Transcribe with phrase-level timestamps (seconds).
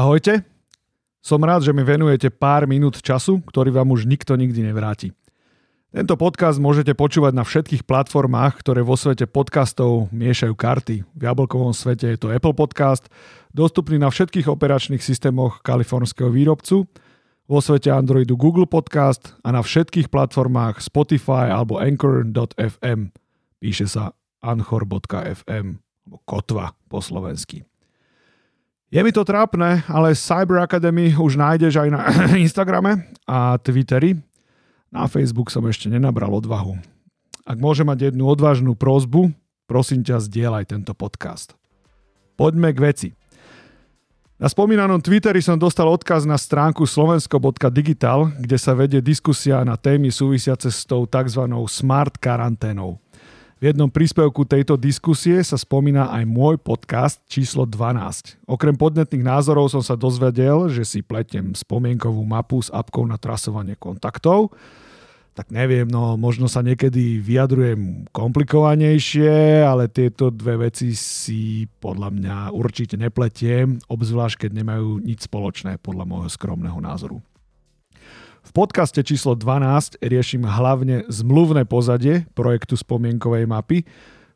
[0.00, 0.48] Ahojte,
[1.20, 5.12] som rád, že mi venujete pár minút času, ktorý vám už nikto nikdy nevráti.
[5.92, 11.04] Tento podcast môžete počúvať na všetkých platformách, ktoré vo svete podcastov miešajú karty.
[11.04, 13.12] V jablkovom svete je to Apple Podcast,
[13.52, 16.88] dostupný na všetkých operačných systémoch kalifornského výrobcu,
[17.44, 23.12] vo svete Androidu Google Podcast a na všetkých platformách Spotify alebo Anchor.fm.
[23.60, 25.76] Píše sa anchor.fm,
[26.24, 27.68] kotva po slovensky.
[28.90, 32.00] Je mi to trápne, ale Cyber Academy už nájdeš aj na
[32.42, 34.18] Instagrame a Twitteri.
[34.90, 36.74] Na Facebook som ešte nenabral odvahu.
[37.46, 39.30] Ak môže mať jednu odvážnu prozbu,
[39.70, 41.54] prosím ťa, zdieľaj tento podcast.
[42.34, 43.08] Poďme k veci.
[44.42, 50.10] Na spomínanom Twitteri som dostal odkaz na stránku slovensko.digital, kde sa vedie diskusia na témy
[50.10, 51.46] súvisiace s tou tzv.
[51.70, 52.98] smart karanténou.
[53.60, 58.40] V jednom príspevku tejto diskusie sa spomína aj môj podcast číslo 12.
[58.48, 63.76] Okrem podnetných názorov som sa dozvedel, že si pletiem spomienkovú mapu s apkou na trasovanie
[63.76, 64.56] kontaktov.
[65.36, 72.36] Tak neviem, no možno sa niekedy vyjadrujem komplikovanejšie, ale tieto dve veci si podľa mňa
[72.56, 77.20] určite nepletiem, obzvlášť keď nemajú nič spoločné podľa môjho skromného názoru.
[78.40, 83.84] V podcaste číslo 12 riešim hlavne zmluvné pozadie projektu spomienkovej mapy.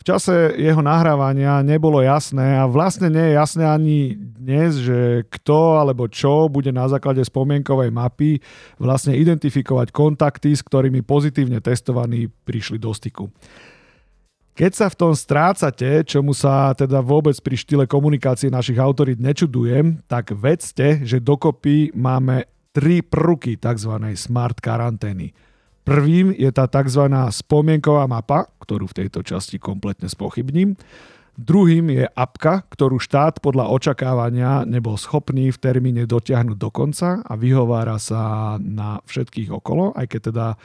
[0.00, 5.76] V čase jeho nahrávania nebolo jasné a vlastne nie je jasné ani dnes, že kto
[5.76, 8.40] alebo čo bude na základe spomienkovej mapy
[8.80, 13.28] vlastne identifikovať kontakty, s ktorými pozitívne testovaní prišli do styku.
[14.56, 20.00] Keď sa v tom strácate, čomu sa teda vôbec pri štýle komunikácie našich autorít nečudujem,
[20.08, 23.92] tak vedzte, že dokopy máme tri prvky tzv.
[24.14, 25.34] smart karantény.
[25.82, 27.10] Prvým je tá tzv.
[27.34, 30.78] spomienková mapa, ktorú v tejto časti kompletne spochybním.
[31.40, 37.32] Druhým je apka, ktorú štát podľa očakávania nebol schopný v termíne dotiahnuť do konca a
[37.32, 40.56] vyhovára sa na všetkých okolo, aj keď teda e,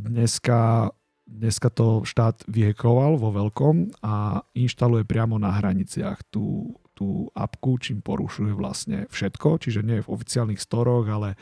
[0.00, 0.88] dneska,
[1.28, 8.02] dneska to štát vyhekoval vo veľkom a inštaluje priamo na hraniciach tú, tú apku, čím
[8.02, 11.38] porušuje vlastne všetko, čiže nie v oficiálnych storoch, ale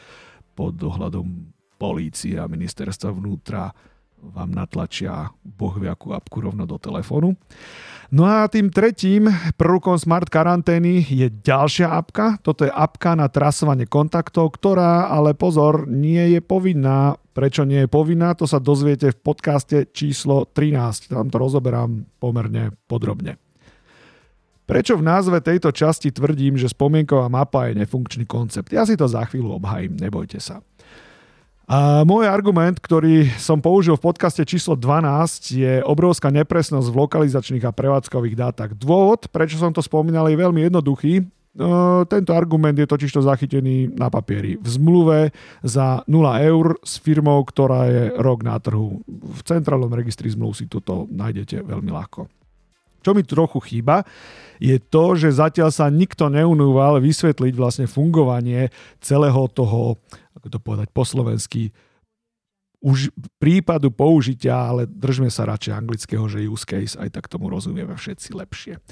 [0.53, 3.72] pod dohľadom polície a ministerstva vnútra
[4.17, 7.37] vám natlačia bohviakú apku rovno do telefónu.
[8.09, 9.28] No a tým tretím
[9.59, 12.38] prvkom smart karantény je ďalšia apka.
[12.41, 17.19] Toto je apka na trasovanie kontaktov, ktorá, ale pozor, nie je povinná.
[17.37, 21.12] Prečo nie je povinná, to sa dozviete v podcaste číslo 13.
[21.12, 23.46] Tam to rozoberám pomerne podrobne.
[24.66, 28.75] Prečo v názve tejto časti tvrdím, že spomienková mapa je nefunkčný koncept?
[28.75, 30.59] Ja si to za chvíľu obhajím, nebojte sa.
[31.66, 37.66] A môj argument, ktorý som použil v podcaste číslo 12, je obrovská nepresnosť v lokalizačných
[37.66, 38.71] a prevádzkových dátach.
[38.75, 41.26] Dôvod, prečo som to spomínal, je veľmi jednoduchý.
[41.56, 44.60] No, tento argument je totižto zachytený na papieri.
[44.60, 45.31] V zmluve
[45.65, 46.10] za 0
[46.43, 49.03] eur s firmou, ktorá je rok na trhu.
[49.09, 52.28] V centrálnom registri zmluv si toto nájdete veľmi ľahko.
[53.06, 54.03] Čo mi trochu chýba,
[54.59, 59.94] je to, že zatiaľ sa nikto neunúval vysvetliť vlastne fungovanie celého toho,
[60.34, 61.71] ako to povedať po slovensky,
[62.83, 67.94] už prípadu použitia, ale držme sa radšej anglického, že use case, aj tak tomu rozumieme
[67.94, 68.83] všetci lepšie.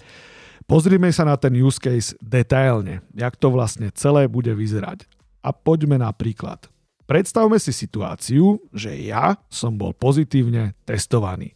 [0.71, 5.11] Pozrime sa na ten use case detailne, jak to vlastne celé bude vyzerať.
[5.43, 6.71] A poďme na príklad.
[7.05, 11.53] Predstavme si situáciu, že ja som bol pozitívne testovaný.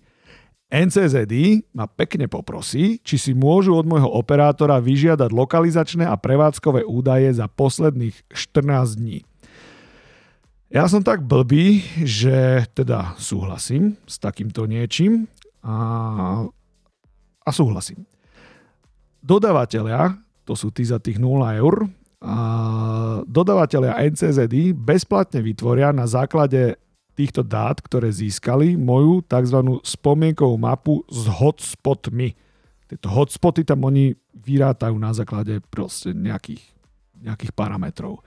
[0.69, 7.33] NCZD ma pekne poprosí, či si môžu od môjho operátora vyžiadať lokalizačné a prevádzkové údaje
[7.33, 9.25] za posledných 14 dní.
[10.69, 15.25] Ja som tak blbý, že teda súhlasím s takýmto niečím
[15.65, 15.77] a,
[17.41, 18.05] a súhlasím.
[19.25, 22.37] Dodavatelia, to sú tí za tých 0 eur, a
[23.31, 26.75] dodavatelia NCZD bezplatne vytvoria na základe
[27.19, 29.83] týchto dát, ktoré získali, moju tzv.
[29.83, 32.39] spomienkovú mapu s hotspotmi.
[32.87, 36.63] Tieto hotspoty tam oni vyrátajú na základe proste nejakých,
[37.19, 38.23] nejakých parametrov.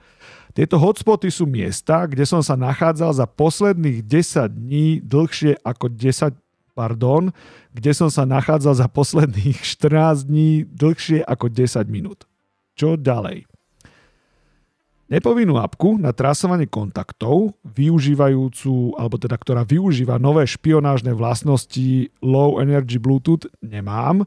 [0.52, 6.36] Tieto hotspoty sú miesta, kde som sa nachádzal za posledných 10 dní dlhšie ako 10
[6.76, 7.32] pardon,
[7.72, 12.28] kde som sa nachádzal za posledných 14 dní dlhšie ako 10 minút.
[12.76, 13.51] Čo ďalej?
[15.12, 22.96] Nepovinnú apku na trasovanie kontaktov, využívajúcu, alebo teda ktorá využíva nové špionážne vlastnosti Low Energy
[22.96, 24.24] Bluetooth, nemám,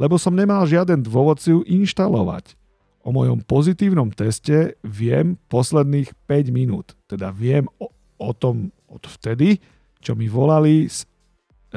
[0.00, 2.56] lebo som nemal žiaden dôvod si ju inštalovať.
[3.04, 6.96] O mojom pozitívnom teste viem posledných 5 minút.
[7.04, 9.60] Teda viem o, o tom od vtedy,
[10.00, 11.04] čo mi volali z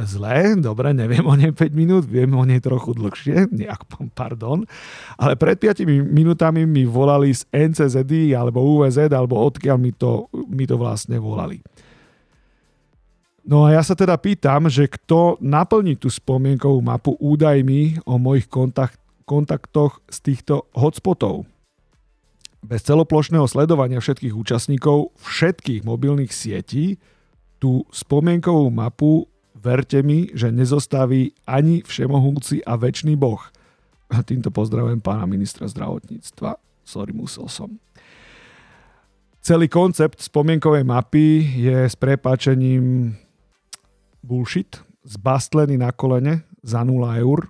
[0.06, 4.68] zle, dobre, neviem o nej 5 minút, viem o nej trochu dlhšie, nejak, pardon,
[5.18, 10.70] ale pred 5 minútami mi volali z NCZD alebo UVZ, alebo odkiaľ mi to, mi
[10.70, 11.64] to vlastne volali.
[13.48, 18.52] No a ja sa teda pýtam, že kto naplní tú spomienkovú mapu údajmi o mojich
[18.52, 21.48] kontakt, kontaktoch z týchto hotspotov.
[22.60, 27.00] Bez celoplošného sledovania všetkých účastníkov všetkých mobilných sietí
[27.56, 33.42] tú spomienkovú mapu verte mi, že nezostaví ani všemohúci a väčší boh.
[34.08, 36.56] A týmto pozdravujem pána ministra zdravotníctva.
[36.88, 37.76] Sorry, musel som.
[39.44, 43.16] Celý koncept spomienkovej mapy je s prepáčením
[44.24, 47.48] bullshit, zbastlený na kolene za 0 eur,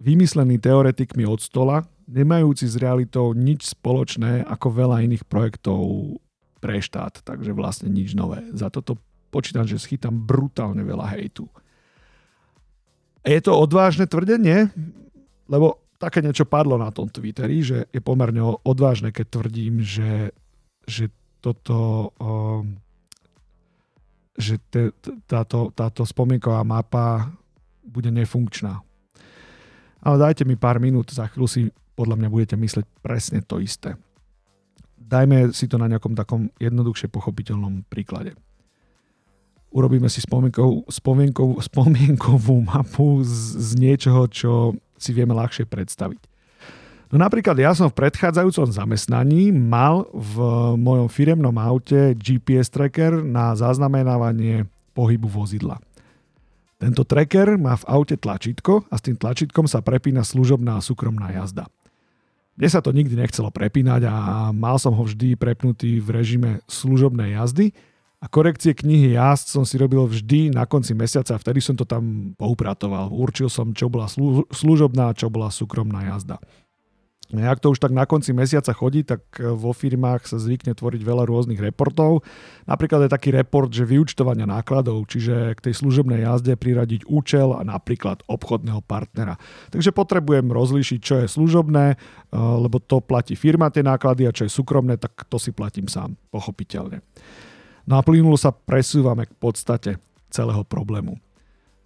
[0.00, 5.80] vymyslený teoretikmi od stola, nemajúci s realitou nič spoločné ako veľa iných projektov
[6.60, 8.44] pre štát, takže vlastne nič nové.
[8.52, 9.00] Za toto
[9.30, 11.46] počítam, že schytám brutálne veľa hejtu.
[13.22, 14.68] Je to odvážne tvrdenie?
[15.46, 20.34] Lebo také niečo padlo na tom Twitteri, že je pomerne odvážne, keď tvrdím, že,
[20.88, 22.10] že toto
[24.40, 24.96] že te,
[25.28, 27.28] táto, táto spomienková mapa
[27.84, 28.80] bude nefunkčná.
[30.00, 31.60] Ale dajte mi pár minút, za chvíľu si
[31.92, 34.00] podľa mňa budete mysleť presne to isté.
[34.96, 38.32] Dajme si to na nejakom takom jednoduchšie pochopiteľnom príklade
[39.70, 44.52] urobíme si spomienkovú, spomienkovú, spomienkovú mapu z, z niečoho, čo
[44.98, 46.30] si vieme ľahšie predstaviť.
[47.10, 50.36] No napríklad ja som v predchádzajúcom zamestnaní mal v
[50.78, 55.82] mojom firemnom aute GPS tracker na zaznamenávanie pohybu vozidla.
[56.78, 61.34] Tento tracker má v aute tlačítko a s tým tlačítkom sa prepína služobná a súkromná
[61.34, 61.66] jazda.
[62.56, 64.14] Mne sa to nikdy nechcelo prepínať a
[64.54, 67.74] mal som ho vždy prepnutý v režime služobnej jazdy,
[68.20, 71.88] a korekcie knihy jazd som si robil vždy na konci mesiaca a vtedy som to
[71.88, 73.08] tam poupratoval.
[73.08, 74.12] Určil som, čo bola
[74.52, 76.36] služobná a čo bola súkromná jazda.
[77.30, 80.98] Ak to už tak na konci mesiaca chodí, tak e, vo firmách sa zvykne tvoriť
[80.98, 82.26] veľa rôznych reportov.
[82.66, 87.62] Napríklad je taký report, že vyučtovania nákladov, čiže k tej služobnej jazde priradiť účel a
[87.62, 89.38] napríklad obchodného partnera.
[89.70, 91.96] Takže potrebujem rozlíšiť, čo je služobné, e,
[92.34, 96.18] lebo to platí firma tie náklady a čo je súkromné, tak to si platím sám,
[96.34, 96.98] pochopiteľne.
[97.88, 99.96] No a plynulo sa presúvame k podstate
[100.30, 101.18] celého problému.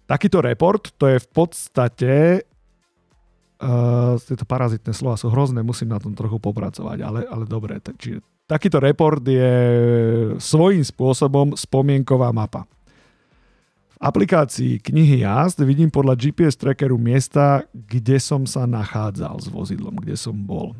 [0.05, 2.13] Takýto report, to je v podstate
[3.61, 7.81] uh, tieto parazitné slova sú hrozné, musím na tom trochu popracovať, ale, ale dobre.
[7.81, 9.53] Čiže takýto report je
[10.37, 12.69] svojím spôsobom spomienková mapa.
[13.95, 19.95] V aplikácii knihy jazd vidím podľa GPS trackeru miesta, kde som sa nachádzal s vozidlom,
[20.03, 20.75] kde som bol.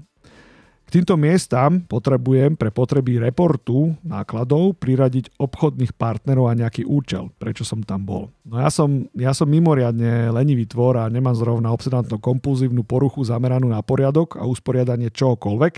[0.86, 7.66] K týmto miestam potrebujem pre potreby reportu nákladov priradiť obchodných partnerov a nejaký účel, prečo
[7.66, 8.30] som tam bol.
[8.46, 13.66] No ja som, ja som mimoriadne lenivý tvor a nemám zrovna obsedantno kompulzívnu poruchu zameranú
[13.66, 15.74] na poriadok a usporiadanie čohokoľvek.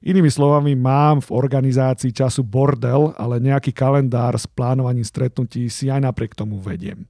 [0.00, 6.10] Inými slovami, mám v organizácii času bordel, ale nejaký kalendár s plánovaním stretnutí si aj
[6.10, 7.06] napriek tomu vediem.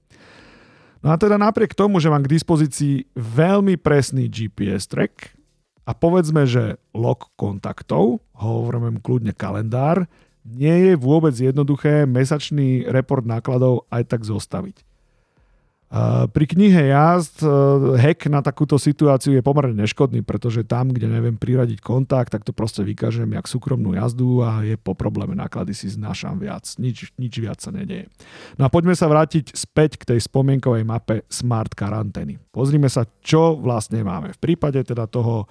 [1.00, 5.39] No a teda napriek tomu, že mám k dispozícii veľmi presný GPS track,
[5.90, 10.06] a povedzme, že log kontaktov, hovoríme kľudne kalendár,
[10.46, 14.86] nie je vôbec jednoduché mesačný report nákladov aj tak zostaviť.
[16.30, 17.50] Pri knihe jazd e,
[17.98, 22.54] hack na takúto situáciu je pomerne neškodný, pretože tam, kde neviem priradiť kontakt, tak to
[22.54, 26.62] proste vykážem jak súkromnú jazdu a je po probléme náklady si znášam viac.
[26.78, 28.06] Nič, nič viac sa nedeje.
[28.54, 32.38] No a poďme sa vrátiť späť k tej spomienkovej mape Smart karantény.
[32.54, 34.30] Pozrime sa, čo vlastne máme.
[34.30, 35.50] V prípade teda toho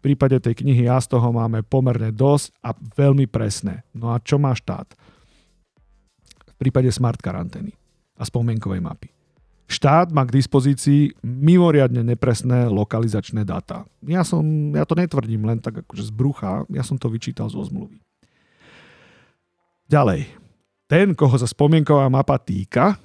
[0.00, 3.84] v prípade tej knihy ja z toho máme pomerne dosť a veľmi presné.
[3.92, 4.88] No a čo má štát?
[6.40, 7.76] V prípade smart karantény
[8.16, 9.12] a spomienkovej mapy.
[9.68, 13.84] Štát má k dispozícii mimoriadne nepresné lokalizačné dáta.
[14.08, 17.60] Ja, som, ja to netvrdím len tak akože z brucha, ja som to vyčítal zo
[17.60, 18.00] zmluvy.
[19.84, 20.32] Ďalej.
[20.88, 22.96] Ten, koho sa spomienková mapa týka,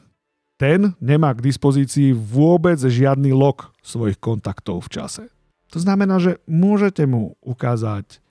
[0.55, 5.23] ten nemá k dispozícii vôbec žiadny log svojich kontaktov v čase.
[5.75, 8.23] To znamená, že môžete mu ukázať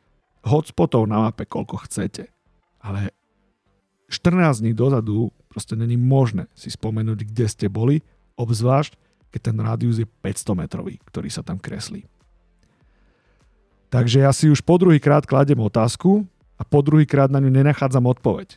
[0.49, 2.33] hotspotov na mape, koľko chcete.
[2.81, 3.13] Ale
[4.09, 8.01] 14 dní dozadu proste není možné si spomenúť, kde ste boli,
[8.41, 8.97] obzvlášť,
[9.29, 12.09] keď ten rádius je 500 metrový, ktorý sa tam kreslí.
[13.93, 16.25] Takže ja si už po druhý krát kladem otázku
[16.57, 18.57] a po druhý krát na ňu nenachádzam odpoveď.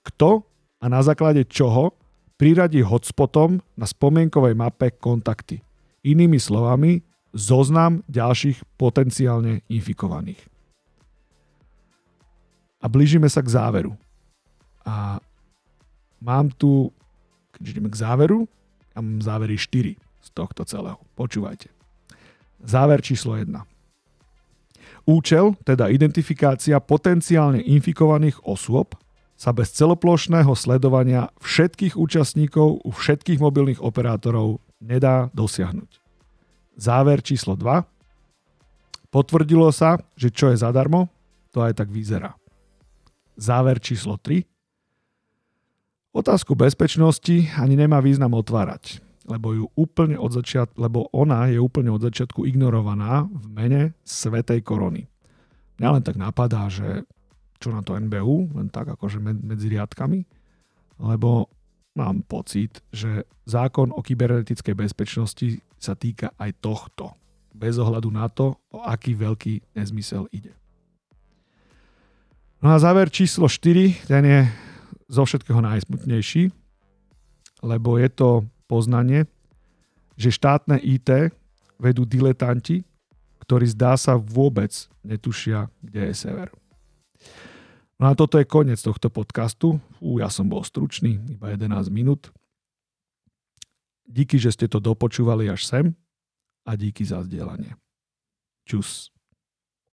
[0.00, 0.48] Kto
[0.80, 1.92] a na základe čoho
[2.40, 5.60] priradí hotspotom na spomienkovej mape kontakty?
[6.02, 10.38] Inými slovami, zoznam ďalších potenciálne infikovaných.
[12.78, 13.92] A blížime sa k záveru.
[14.86, 15.18] A
[16.22, 16.94] mám tu,
[17.58, 18.46] keď ideme k záveru,
[18.94, 21.02] A mám závery 4 z tohto celého.
[21.18, 21.66] Počúvajte.
[22.62, 23.50] Záver číslo 1.
[25.04, 28.94] Účel, teda identifikácia potenciálne infikovaných osôb,
[29.34, 36.03] sa bez celoplošného sledovania všetkých účastníkov u všetkých mobilných operátorov nedá dosiahnuť.
[36.74, 37.86] Záver číslo 2.
[39.14, 41.06] Potvrdilo sa, že čo je zadarmo,
[41.54, 42.34] to aj tak vyzerá.
[43.38, 44.42] Záver číslo 3.
[46.14, 51.90] Otázku bezpečnosti ani nemá význam otvárať, lebo, ju úplne od začiat- lebo ona je úplne
[51.90, 55.10] od začiatku ignorovaná v mene Svetej korony.
[55.78, 57.02] Mňa len tak napadá, že
[57.58, 60.22] čo na to NBU, len tak akože medzi riadkami,
[61.02, 61.50] lebo
[61.94, 67.14] mám pocit, že zákon o kybernetickej bezpečnosti sa týka aj tohto,
[67.54, 70.50] bez ohľadu na to, o aký veľký nezmysel ide.
[72.58, 74.40] No a záver číslo 4, ten je
[75.06, 76.50] zo všetkého najsmutnejší,
[77.62, 79.28] lebo je to poznanie,
[80.16, 81.30] že štátne IT
[81.76, 82.82] vedú diletanti,
[83.44, 84.72] ktorí zdá sa vôbec
[85.04, 86.48] netušia, kde je sever.
[88.02, 89.78] No a toto je koniec tohto podcastu.
[90.02, 92.34] Ú, ja som bol stručný, iba 11 minút.
[94.04, 95.86] Díky, že ste to dopočúvali až sem
[96.66, 97.78] a díky za zdieľanie.
[98.66, 99.13] Čus.